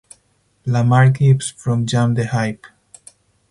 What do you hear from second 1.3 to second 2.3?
from Jam the